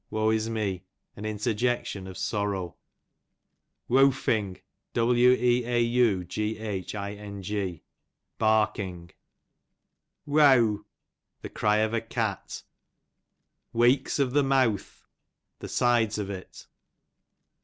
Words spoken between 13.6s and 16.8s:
Weeks of the Mouth, the sides of it.